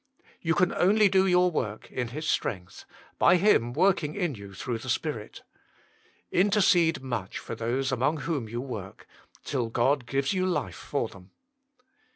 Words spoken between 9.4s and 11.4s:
till God gives you life for them.